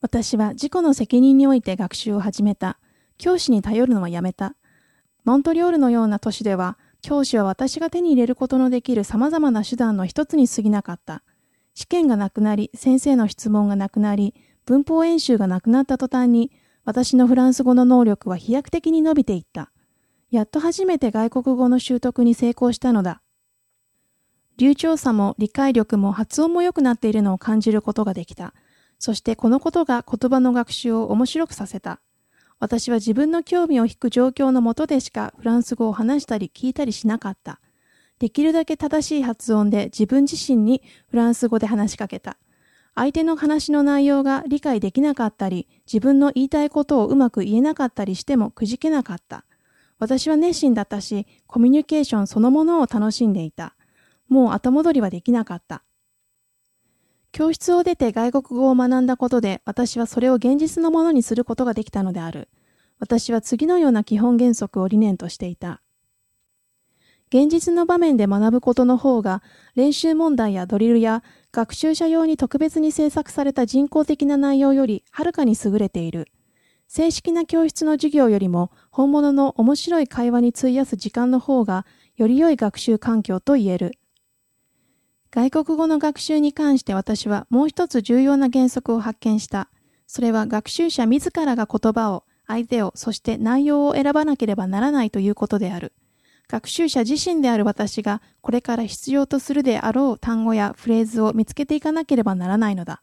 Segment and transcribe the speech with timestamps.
[0.00, 2.78] 私は自己の責任において学習を始めた。
[3.18, 4.54] 教師に頼るのはやめた。
[5.24, 11.22] モントリオールのような都市では、教師は私が手に入れることのできる様々な手段の一つに過ぎなかった。
[11.74, 16.50] 試験がなくなり、先生の質問がなくなり、文法演習がなくなった途端に、
[16.84, 19.70] 私のフランス語の能力は飛躍的に伸びていった。
[20.30, 23.20] やっと初めて外国語の習得に成功したのだ。
[24.56, 28.54] 流暢さも理解力も発音も良くなっているのを感じることができた。
[29.00, 32.00] そしてこのことが言葉の学習を面白くさせた。
[32.60, 37.60] 私は自分の興味を引く状況のもとでしかフランス語を話したり聞いたりしなかった。
[38.18, 42.36] できるだけ正しい発音で自分自身にフランス語で話しかけた。
[42.94, 49.46] 相手の話の内容が理解できなかったり、自分の言いたいことをうまく言えなかったりしてもくじけなかった。
[49.98, 53.74] 私は熱心だったし、コミュニケーションそのものを楽しんでいた。
[54.28, 55.82] もう後戻りはできなかった。
[57.32, 62.48] 教室を出て外国語を学んだことで、私はそれを現実のものにすることができたのである。
[62.98, 65.80] 私は次のような基本原則を理念としていた。
[67.32, 69.42] 現実の場面で学ぶことの方が、
[69.76, 71.22] 練習問題やドリルや
[71.52, 76.26] 学習者用に特別に制作された人工的な内容よりはるかに優れている。
[76.88, 83.99] 正式な教室の授業よりも本物の面白い会話に費やす時間の方がより良い学習環境と言える。
[85.32, 89.68] 外国語の学習に関して私はもう一つ重要な原則を発見した。
[90.08, 95.92] それは学習者自らが言葉を、相手を、そして内容を選ばなければならないということである。
[96.48, 103.02] 学習者自身である私がこれから必要とするであろう単語やフレーズを見つけていかなければならないのだ。